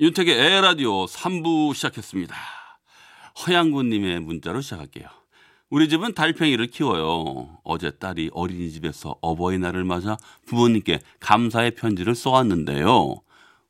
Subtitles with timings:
[0.00, 2.36] 윤택의 에라디오 3부 시작했습니다.
[3.40, 5.08] 허양군님의 문자로 시작할게요.
[5.70, 7.58] 우리 집은 달팽이를 키워요.
[7.64, 10.16] 어제 딸이 어린이집에서 어버이날을 맞아
[10.46, 13.22] 부모님께 감사의 편지를 써왔는데요.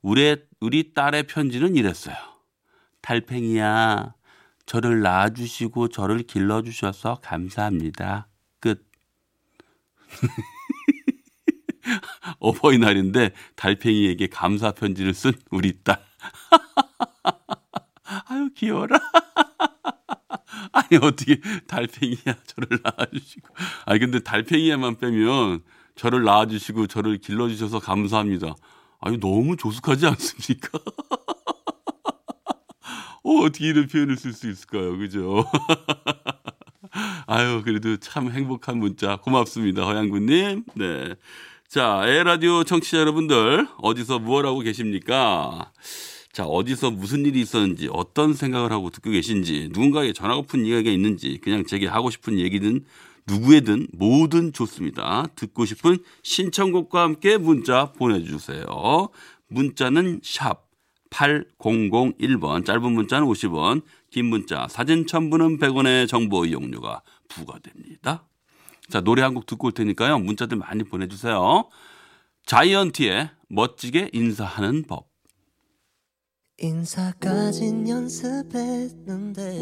[0.03, 2.15] 우리, 우리 딸의 편지는 이랬어요.
[3.01, 4.13] 달팽이야,
[4.67, 8.29] 저를 낳아주시고 저를 길러주셔서 감사합니다.
[8.61, 8.87] 끝.
[12.39, 16.08] 어버이날인데 달팽이에게 감사 편지를 쓴 우리 딸.
[18.29, 18.99] 아유 귀여워라.
[20.73, 22.17] 아니 어떻게 달팽이야
[22.47, 23.49] 저를 낳아주시고.
[23.87, 25.61] 아니 근데 달팽이야만 빼면
[25.95, 28.55] 저를 낳아주시고 저를 길러주셔서 감사합니다.
[29.01, 30.79] 아유 너무 조숙하지 않습니까?
[33.25, 34.97] 어, 어떻게 이런 표현을 쓸 수 있을까요?
[34.97, 35.45] 그죠?
[37.27, 39.85] 아유, 그래도 참 행복한 문자 고맙습니다.
[39.85, 40.65] 허양군님.
[40.75, 41.15] 네.
[41.69, 45.71] 자, 에라디오 청취자 여러분들, 어디서 무엇 하고 계십니까?
[46.33, 51.67] 자, 어디서 무슨 일이 있었는지, 어떤 생각을 하고 듣고 계신지, 누군가에게 전하고픈 이야기가 있는지, 그냥
[51.67, 52.87] 제게 하고 싶은 얘기든,
[53.27, 55.27] 누구에든 뭐든 좋습니다.
[55.37, 58.65] 듣고 싶은 신청곡과 함께 문자 보내주세요.
[59.49, 60.67] 문자는 샵
[61.11, 68.28] 8001번, 짧은 문자는 50원, 긴 문자, 사진 첨부는 100원의 정보 이용료가 부과됩니다.
[68.91, 70.19] 자, 노래 한 곡 듣고 올 테니까요.
[70.19, 71.69] 문자들 많이 보내주세요.
[72.47, 75.09] 자이언티의 멋지게 인사하는 법.
[76.61, 79.59] 인사까진 연습했는데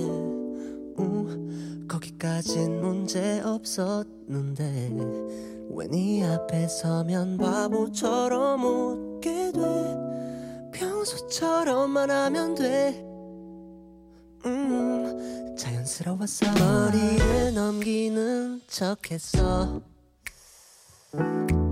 [0.98, 4.92] 우, 거기까진 문제 없었는데
[5.70, 9.60] 왜네 앞에 서면 바보처럼 웃게 돼
[10.72, 13.02] 평소처럼만 하면 돼
[14.46, 14.85] 음,
[15.56, 19.80] 자연스러웠어 머리를 넘기는 척했어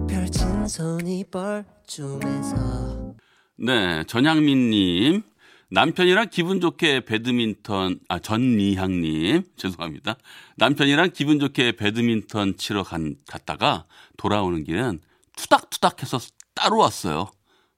[0.09, 3.15] 펼친 손이 뻘쭘해서
[3.57, 5.23] 네, 전향민님.
[5.71, 9.45] 남편이랑 기분 좋게 배드민턴, 아, 전미향님.
[9.57, 10.17] 죄송합니다.
[10.57, 13.87] 남편이랑 기분 좋게 배드민턴 치러 간, 갔다가
[14.17, 15.01] 돌아오는 길은
[15.37, 16.19] 투닥투닥 해서
[16.55, 17.31] 따로 왔어요.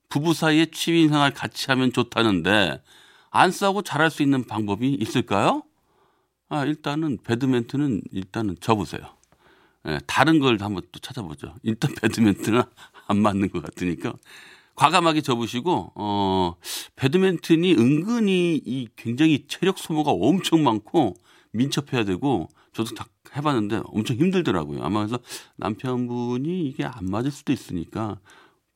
[0.09, 2.81] 부부 사이에 취미 생활 같이 하면 좋다는데
[3.29, 5.63] 안 싸고 잘할 수 있는 방법이 있을까요?
[6.49, 9.01] 아, 일단은 배드민턴은 일단은 접으세요.
[9.87, 11.55] 예, 다른 걸 한번 또 찾아보죠.
[11.63, 12.61] 일단 배드민턴은
[13.07, 14.13] 안 맞는 것 같으니까
[14.75, 16.55] 과감하게 접으시고 어
[16.95, 21.15] 배드민턴이 은근히 이 굉장히 체력 소모가 엄청 많고
[21.51, 24.83] 민첩해야 되고 저도 다 해봤는데 엄청 힘들더라고요.
[24.83, 25.19] 아마 그래서
[25.57, 28.19] 남편분이 이게 안 맞을 수도 있으니까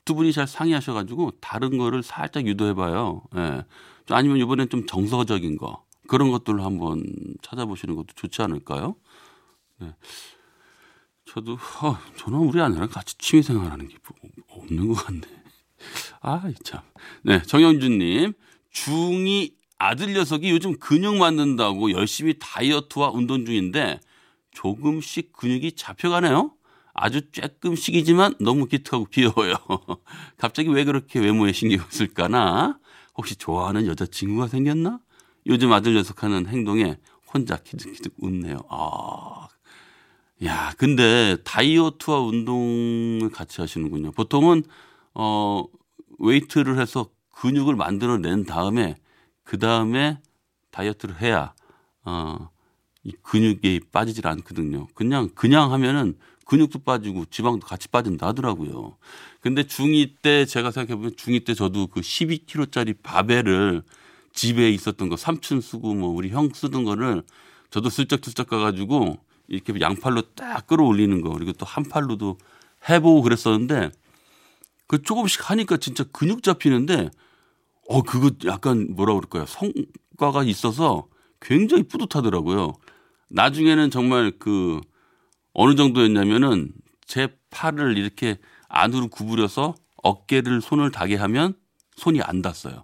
[0.06, 3.24] 두 분이 잘 상의하셔가지고 다른 거를 살짝 유도해봐요.
[3.36, 3.66] 예.
[4.06, 7.06] 좀 아니면 이번엔 좀 정서적인 거 그런 것들을 한번
[7.42, 8.98] 찾아보시는 것도 좋지 않을까요?
[9.80, 9.96] 네.
[11.24, 15.22] 저도 어, 저는 우리 아내랑 같이 취미생활하는 게뭐 없는 것 같네.
[16.20, 16.82] 아, 참.
[17.24, 18.34] 네, 정영준님.
[18.74, 24.02] 중2 아들 녀석이 요즘 근육 만든다고 열심히 다이어트와 운동 중인데
[24.52, 26.52] 조금씩 근육이 잡혀가네요.
[26.94, 29.56] 아주 쬐끔씩이지만 너무 기특하고 귀여워요.
[30.38, 32.80] 갑자기 왜 그렇게 외모에 신경 쓸까나?
[33.16, 35.00] 혹시 좋아하는 여자친구가 생겼나?
[35.48, 36.98] 요즘 아들 녀석 하는 행동에
[37.34, 38.60] 혼자 키득키득 웃네요.
[38.70, 39.48] 아.
[40.44, 44.12] 야, 근데 다이어트와 운동을 같이 하시는군요.
[44.12, 44.64] 보통은
[45.14, 45.66] 어,
[46.20, 48.96] 웨이트를 해서 근육을 만들어낸 다음에
[49.44, 50.20] 그 다음에
[50.72, 51.54] 다이어트를 해야
[52.04, 52.50] 어,
[53.04, 54.88] 이 근육이 빠지질 않거든요.
[54.94, 58.98] 그냥 그냥 하면은 근육도 빠지고 지방도 같이 빠진다 하더라고요.
[59.40, 63.84] 근데 중2 때 제가 생각해 보면 중2 때 저도 그 12kg짜리 바벨을
[64.34, 67.24] 집에 있었던 거 삼촌 쓰고 뭐 우리 형 쓰던 거를
[67.70, 69.18] 저도 슬쩍슬쩍 가가지고
[69.48, 72.38] 이렇게 양팔로 딱 끌어올리는 거 그리고 또 한 팔로도
[72.90, 73.92] 해보고 그랬었는데
[74.88, 77.10] 그 조금씩 하니까 진짜 근육 잡히는데
[77.88, 81.08] 어 그거 약간 뭐라 그럴까요 성과가 있어서
[81.42, 82.74] 굉장히 뿌듯하더라고요.
[83.30, 84.82] 나중에는 정말 그
[85.54, 86.72] 어느 정도였냐면은
[87.06, 88.38] 제 팔을 이렇게
[88.70, 91.54] 안으로 구부려서 어깨를 손을 닿게 하면
[91.98, 92.82] 손이 안 닿았어요.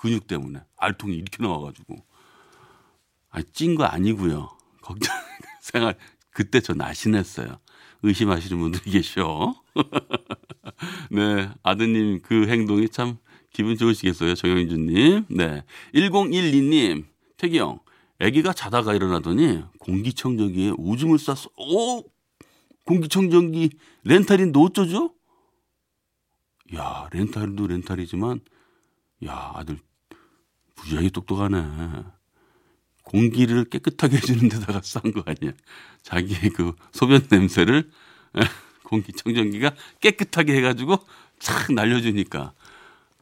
[0.00, 1.96] 근육 때문에 알통이 이렇게 나와가지고
[3.28, 4.50] 아찐거 아니고요.
[4.80, 5.14] 걱정
[5.60, 5.96] 생활
[6.30, 7.58] 그때 저 날씬했어요.
[8.02, 9.54] 의심하시는 분들이 계셔.
[11.10, 13.18] 네, 아드님 그 행동이 참
[13.52, 15.26] 기분 좋으시겠어요, 정영준님.
[15.28, 15.64] 네,
[15.94, 17.04] 1012님,
[17.36, 17.80] 태기 형,
[18.18, 21.50] 아기가 자다가 일어나더니 공기청정기에 오줌을 쌌어.
[21.58, 22.04] 오,
[22.86, 23.70] 공기청정기
[24.04, 25.14] 렌탈인데 어쩌죠?
[26.74, 28.40] 야, 렌탈도 렌탈이지만,
[29.26, 29.78] 야, 아들,
[30.80, 32.04] 무지하게 똑똑하네.
[33.04, 35.52] 공기를 깨끗하게 해주는 데다가 싼 거 아니야.
[36.02, 37.90] 자기의 그 소변 냄새를
[38.84, 40.98] 공기청정기가 깨끗하게 해가지고
[41.38, 42.52] 착 날려주니까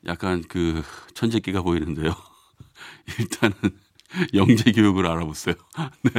[0.06, 0.82] 약간 그
[1.14, 2.14] 천재기가 보이는데요.
[3.19, 3.52] 일단은
[4.34, 5.54] 영재 교육을 알아보세요.
[6.02, 6.11] 네.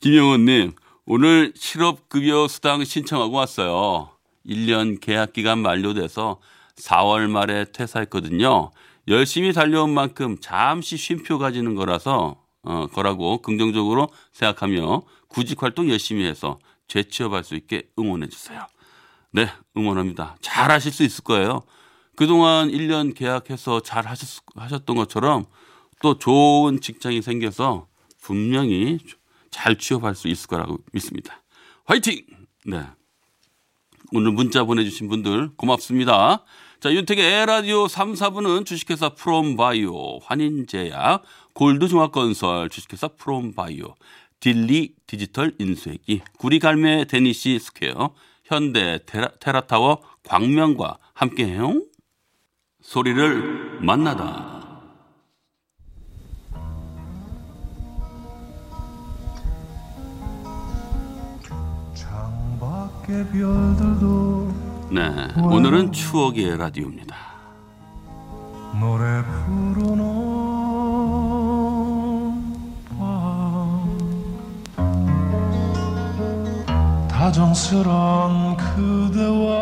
[0.00, 0.72] 김영호님,
[1.06, 4.10] 오늘 실업급여 수당 신청하고 왔어요.
[4.46, 6.40] 1년 계약 기간 만료돼서
[6.76, 8.70] 4월 말에 퇴사했거든요.
[9.08, 16.58] 열심히 달려온 만큼 잠시 쉼표 가지는 거라서 어, 거라고 긍정적으로 생각하며 구직 활동 열심히 해서
[16.86, 18.66] 재취업할 수 있게 응원해 주세요.
[19.32, 20.36] 네, 응원합니다.
[20.40, 21.62] 잘 하실 수 있을 거예요.
[22.14, 25.46] 그동안 1년 계약해서 잘 하셨, 하셨던 것처럼
[26.02, 27.88] 또 좋은 직장이 생겨서
[28.20, 28.98] 분명히
[29.50, 31.42] 잘 취업할 수 있을 거라고 믿습니다.
[31.84, 32.24] 화이팅!
[32.66, 32.84] 네.
[34.14, 36.44] 오늘 문자 보내주신 분들 고맙습니다.
[36.80, 41.22] 자, 윤택의 에라디오 3, 4부는 주식회사 프롬바이오, 환인제약,
[41.54, 43.94] 골드종합건설, 주식회사 프롬바이오,
[44.40, 48.14] 딜리 디지털 인쇄기, 구리갈매 데니시 스퀘어,
[48.44, 51.82] 현대 테라, 테라타워 광명과 함께해요.
[52.82, 54.61] 소리를 만나다.
[64.90, 67.14] 네, 오늘은 추억의 라디오입니다.
[68.80, 70.02] 노래 부르는
[72.98, 73.98] 밤
[77.08, 79.61] 다정스런 그대와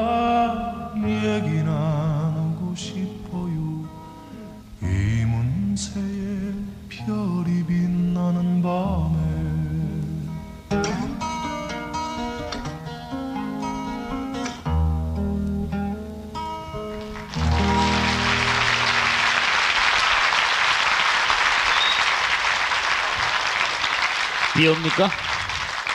[24.55, 25.11] 비 옵니까?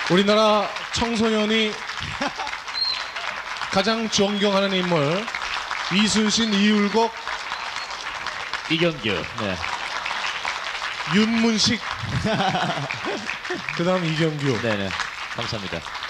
[0.09, 1.73] 우리나라 청소년이
[3.71, 5.25] 가장 존경하는 인물
[5.93, 7.13] 이순신 이율곡
[8.69, 9.23] 이경규.
[9.39, 9.57] 네.
[11.13, 11.79] 윤문식
[13.77, 14.89] 그다음 이경규 네네.
[15.35, 16.04] 감사합니다.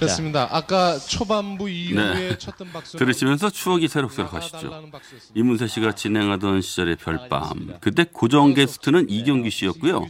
[0.00, 0.48] 됐습니다.
[0.50, 2.38] 아까 초반부 이후에 네.
[2.38, 4.90] 쳤던 박수 들으시면서 추억이 새록새록 하시죠.
[5.34, 7.74] 이문세 씨가 진행하던 시절의 별밤.
[7.80, 10.06] 그때 고정 게스트는 이경규 씨였고요.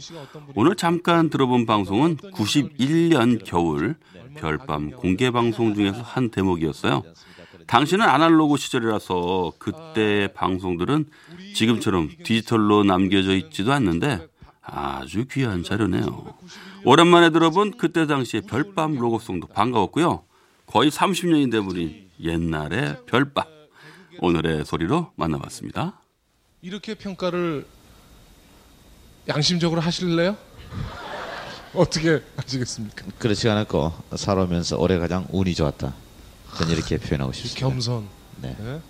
[0.55, 3.95] 오늘 잠깐 들어본 방송은 91년 겨울
[4.35, 7.03] 별밤 공개 방송 중에서 한 대목이었어요.
[7.67, 11.05] 당시는 아날로그 시절이라서 그때 방송들은
[11.53, 14.27] 지금처럼 디지털로 남겨져 있지도 않는데
[14.69, 16.35] 아주 귀한 자료네요.
[16.83, 20.23] 오랜만에 들어본 그때 당시의 별밤 로고송도 반가웠고요.
[20.65, 23.45] 거의 30년이 돼버린 옛날의 별밤.
[24.19, 25.99] 오늘의 소리로 만나봤습니다.
[26.61, 27.65] 이렇게 평가를
[29.29, 30.35] 양심적으로 하실래요?
[31.73, 33.05] 어떻게 하시겠습니까?
[33.19, 35.93] 그렇지 않았고 살아오면서 올해 가장 운이 좋았다.
[36.57, 37.67] 저는 이렇게 표현하고 싶습니다.
[37.67, 38.07] 겸손.
[38.41, 38.55] 네.
[38.59, 38.81] 네.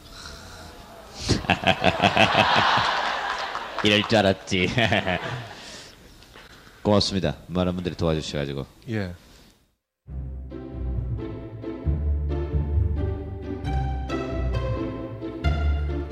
[3.84, 4.70] 이럴 줄 알았지.
[6.88, 7.36] 고맙습니다.
[7.48, 8.66] 많은 분들이 도와주셔가지고.
[8.92, 9.14] 예.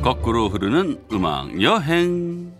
[0.02, 2.54] 거꾸로 흐르는 음악 여행.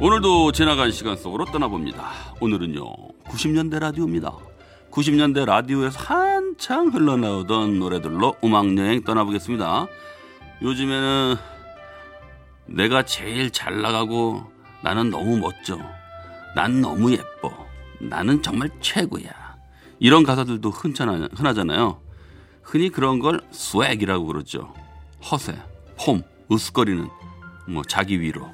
[0.00, 2.34] 오늘도 지나간 시간 속으로 떠나봅니다.
[2.40, 2.82] 오늘은요,
[3.26, 4.36] 90년대 라디오입니다.
[4.90, 9.86] 90년대 라디오에서 한창 흘러나오던 노래들로 음악 여행 떠나보겠습니다.
[10.62, 11.53] 요즘에는
[12.66, 14.42] 내가 제일 잘 나가고
[14.82, 15.78] 나는 너무 멋져.
[16.54, 17.52] 난 너무 예뻐.
[18.00, 19.56] 나는 정말 최고야.
[19.98, 22.00] 이런 가사들도 흔찮아, 흔하잖아요.
[22.62, 24.74] 흔히 그런 걸 swag이라고 그러죠.
[25.30, 25.56] 허세,
[25.98, 27.08] 폼, 으스거리는
[27.68, 28.48] 뭐 자기 위로.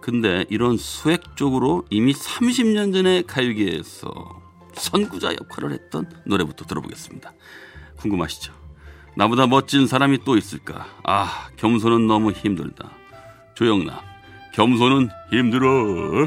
[0.00, 4.40] 근데 이런 swag 쪽으로 이미 30년 전에 가요계에서
[4.74, 7.32] 선구자 역할을 했던 노래부터 들어보겠습니다.
[7.96, 8.52] 궁금하시죠?
[9.16, 10.86] 나보다 멋진 사람이 또 있을까?
[11.04, 12.99] 아, 겸손은 너무 힘들다.
[13.60, 13.94] 조영남,
[14.52, 16.26] 겸손은 힘들어.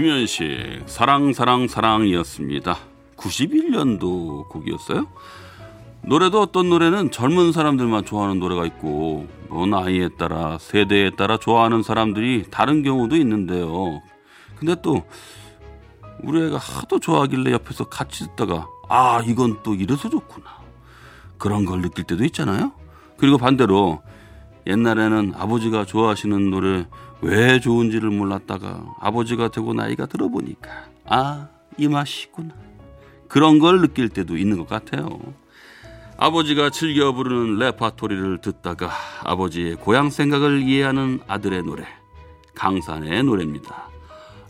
[0.00, 2.78] 김현식 사랑 사랑 사랑이었습니다.
[3.18, 5.06] 91년도 곡이었어요.
[6.00, 12.46] 노래도 어떤 노래는 젊은 사람들만 좋아하는 노래가 있고 뭐 나이에 따라 세대에 따라 좋아하는 사람들이
[12.50, 14.00] 다른 경우도 있는데요.
[14.58, 15.04] 근데 또
[16.22, 20.46] 우리 애가 하도 좋아하길래 옆에서 같이 듣다가 아 이건 또 이래서 좋구나
[21.36, 22.72] 그런 걸 느낄 때도 있잖아요.
[23.18, 24.00] 그리고 반대로
[24.66, 26.86] 옛날에는 아버지가 좋아하시는 노래
[27.22, 30.68] 왜 좋은지를 몰랐다가 아버지가 되고 나이가 들어보니까
[31.06, 31.48] 아
[31.80, 32.54] 이 맛이구나
[33.28, 35.08] 그런 걸 느낄 때도 있는 것 같아요.
[36.18, 38.90] 아버지가 즐겨 부르는 레파토리를 듣다가
[39.24, 41.86] 아버지의 고향 생각을 이해하는 아들의 노래
[42.54, 43.88] 강산의 노래입니다.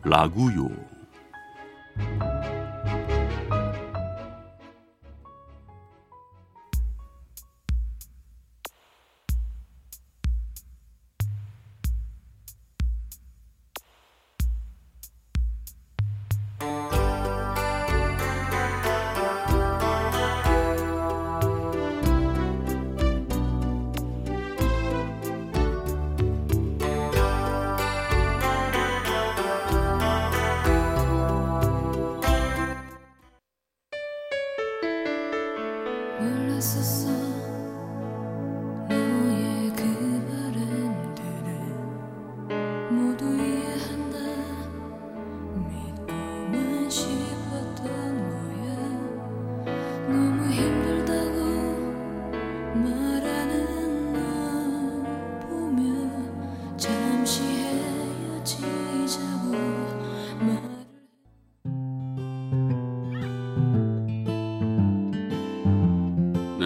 [0.03, 0.71] 라구요.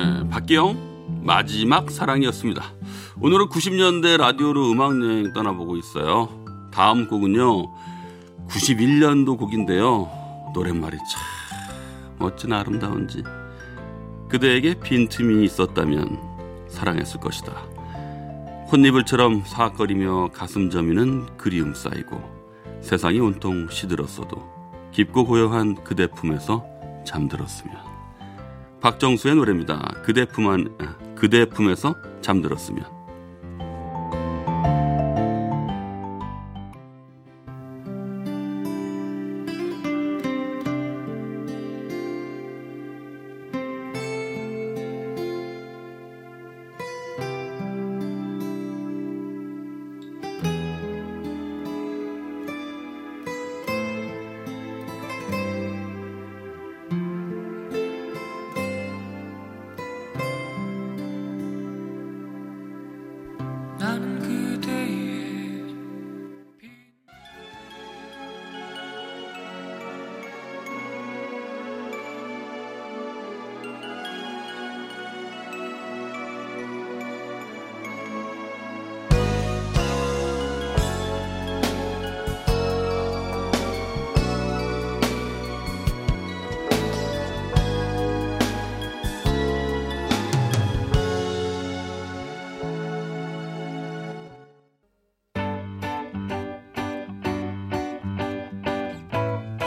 [0.05, 2.63] 네, 박기영 마지막 사랑이었습니다.
[3.23, 6.29] 오늘은 90년대 라디오로 음악 여행 떠나보고 있어요.
[6.71, 7.73] 다음 곡은요.
[8.47, 10.11] 91년도 곡인데요.
[10.53, 13.23] 노랫말이 참 어찌나 아름다운지.
[14.29, 17.53] 그대에게 빈틈이 있었다면 사랑했을 것이다.
[18.71, 22.21] 혼니불처럼 사악거리며 가슴 저미는 그리움 쌓이고
[22.83, 24.37] 세상이 온통 시들었어도
[24.93, 26.63] 깊고 고요한 그대 품에서
[27.07, 27.94] 잠들었으면
[28.85, 30.03] 박정수의 노래입니다.
[30.05, 32.85] 그대 품안 아, 그대 품에서 잠들었으면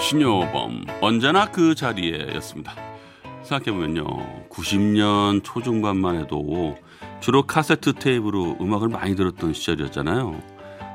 [0.01, 2.73] 신효범 언제나 그 자리에였습니다.
[3.43, 6.77] 생각해보면요 90년 초중반만 해도
[7.19, 10.41] 주로 카세트 테이프로 음악을 많이 들었던 시절이었잖아요.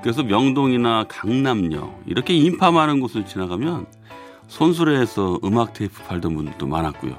[0.02, 3.87] 그래서 명동이나 강남역 이렇게 인파 많은 곳을 지나가면
[4.49, 7.16] 손수레에서 음악 테이프 팔던 분들도 많았고요.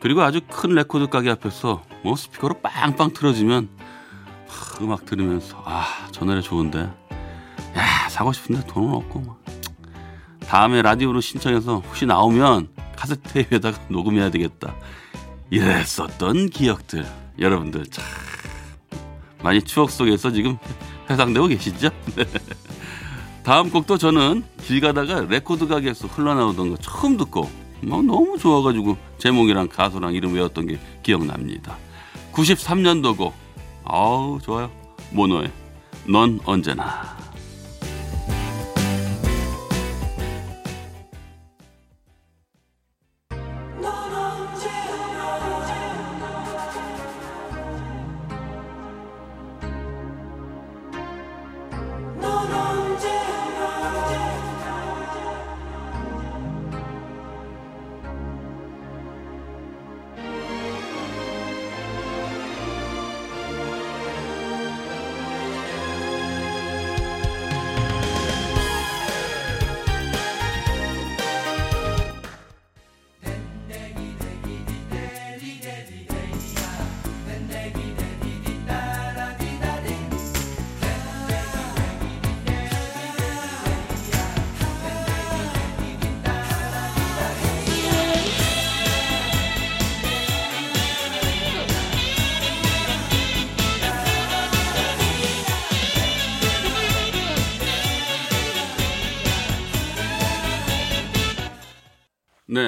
[0.00, 3.68] 그리고 아주 큰 레코드 가게 앞에서 뭐 스피커로 빵빵 틀어지면
[4.48, 6.78] 하, 음악 들으면서 아 저 노래 좋은데
[7.76, 9.36] 야 사고 싶은데 돈은 없고 막.
[10.48, 14.74] 다음에 라디오로 신청해서 혹시 나오면 카세트 테이프에다가 녹음해야 되겠다.
[15.50, 17.06] 이랬었던 기억들
[17.38, 18.04] 여러분들 참
[19.42, 20.56] 많이 추억 속에서 지금
[21.10, 21.90] 회상되고 계시죠?
[22.16, 22.24] 네.
[23.44, 27.48] 다음 곡도 저는 길 가다가 레코드 가게에서 흘러나오던 거 처음 듣고
[27.82, 31.76] 막 너무 좋아가지고 제목이랑 가수랑 이름 외웠던 게 기억납니다.
[32.32, 33.34] 93년도 곡
[33.84, 34.70] 아우 좋아요
[35.12, 35.50] 모노의
[36.08, 37.15] 넌 언제나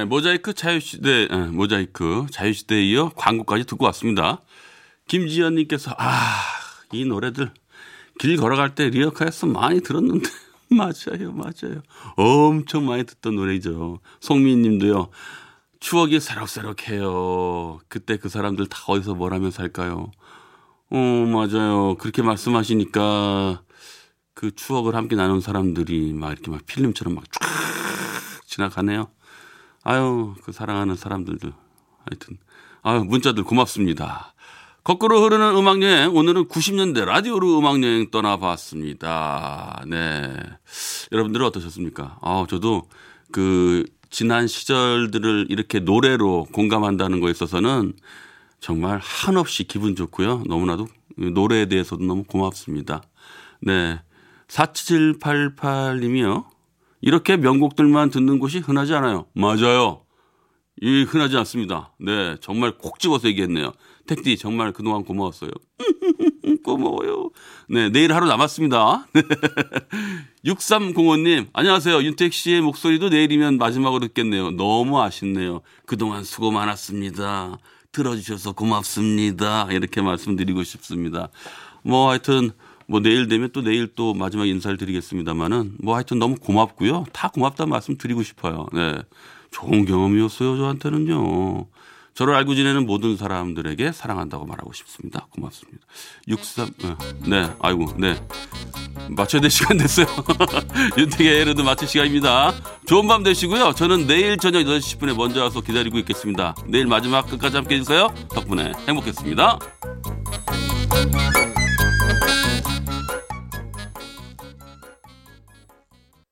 [0.09, 4.41] 모자이크 자유시대, 에, 모자이크 자유시대에 이어 광고까지 듣고 왔습니다.
[5.07, 6.41] 김지연님께서, 아,
[6.93, 7.53] 이 노래들
[8.19, 10.29] 길 걸어갈 때 리어카에서 많이 들었는데.
[10.71, 11.83] 맞아요, 맞아요.
[12.17, 14.00] 엄청 많이 듣던 노래죠.
[14.21, 15.09] 송민 님도요.
[15.81, 17.79] 추억이 새록새록해요.
[17.88, 20.11] 그때 그 사람들 다 어디서 뭘 하며 살까요?
[20.91, 21.95] 어, 맞아요.
[21.97, 23.62] 그렇게 말씀하시니까
[24.35, 27.41] 그 추억을 함께 나눈 사람들이 막 이렇게 막 필름처럼 막 쫙
[28.47, 29.09] 지나가네요.
[29.85, 31.51] 아유, 그 사랑하는 사람들도
[32.05, 32.39] 하여튼
[32.83, 34.35] 아유, 문자들 고맙습니다.
[34.85, 39.85] 거꾸로 흐르는 음악 여행 오늘은 90년대 라디오로 음악 여행 떠나봤습니다.
[39.87, 40.35] 네.
[41.13, 42.19] 여러분들은 어떠셨습니까?
[42.23, 42.89] 아, 저도
[43.31, 47.93] 그 지난 시절들을 이렇게 노래로 공감한다는 거에 있어서는
[48.61, 50.45] 정말 한없이 기분 좋고요.
[50.47, 50.88] 너무나도
[51.19, 53.03] 노래에 대해서도 너무 고맙습니다.
[53.61, 54.01] 네.
[54.49, 56.47] 4788님이요.
[57.01, 59.27] 이렇게 명곡들만 듣는 곳이 흔하지 않아요.
[59.35, 60.03] 맞아요.
[60.81, 61.93] 이 흔하지 않습니다.
[61.99, 62.37] 네.
[62.41, 63.73] 정말 콕 집어서 얘기했네요.
[64.07, 65.51] 택디 정말 그동안 고마웠어요.
[66.65, 67.31] 고마워요.
[67.69, 67.89] 네.
[67.91, 69.07] 내일 하루 남았습니다.
[70.45, 72.03] 6305님, 안녕하세요.
[72.03, 74.53] 윤택 씨의 목소리도 내일이면 마지막으로 듣겠네요.
[74.53, 75.61] 너무 아쉽네요.
[75.85, 77.59] 그동안 수고 많았습니다.
[77.93, 79.67] 들어주셔서 고맙습니다.
[79.71, 81.29] 이렇게 말씀드리고 싶습니다.
[81.83, 82.53] 뭐 하여튼
[82.88, 87.05] 뭐 내일 되면 또 내일 또 마지막 인사를 드리겠습니다만은 뭐 하여튼 너무 고맙고요.
[87.12, 88.66] 다 고맙다는 말씀 드리고 싶어요.
[88.72, 88.98] 네.
[89.51, 90.57] 좋은 경험이었어요.
[90.57, 91.66] 저한테는요.
[92.14, 95.29] 저를 알고 지내는 모든 사람들에게 사랑한다고 말하고 싶습니다.
[95.31, 95.87] 고맙습니다.
[96.27, 96.68] 63,
[97.27, 98.20] 네, 아이고, 네.
[99.11, 100.07] 맞춰야 될 시간 됐어요.
[100.98, 102.55] 윤택의 에르드 마칠 시간입니다.
[102.87, 103.72] 좋은 밤 되시고요.
[103.74, 106.57] 저는 내일 저녁 8시 10분에 먼저 와서 기다리고 있겠습니다.
[106.66, 108.12] 내일 마지막 끝까지 함께 해주세요.
[108.31, 109.59] 덕분에 행복했습니다.